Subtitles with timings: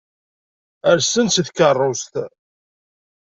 [0.97, 2.13] Rsen-d seg tkeṛṛust.